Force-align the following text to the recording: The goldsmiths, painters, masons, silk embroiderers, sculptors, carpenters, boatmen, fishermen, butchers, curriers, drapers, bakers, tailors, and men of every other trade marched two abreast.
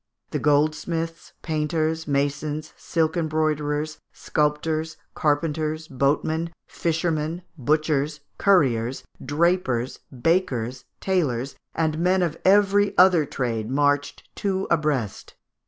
The 0.31 0.39
goldsmiths, 0.39 1.33
painters, 1.43 2.07
masons, 2.07 2.73
silk 2.75 3.15
embroiderers, 3.15 3.99
sculptors, 4.11 4.97
carpenters, 5.13 5.87
boatmen, 5.87 6.51
fishermen, 6.65 7.43
butchers, 7.55 8.21
curriers, 8.39 9.03
drapers, 9.23 9.99
bakers, 10.11 10.85
tailors, 11.01 11.55
and 11.75 11.99
men 11.99 12.23
of 12.23 12.35
every 12.43 12.97
other 12.97 13.27
trade 13.27 13.69
marched 13.69 14.27
two 14.35 14.65
abreast. 14.71 15.35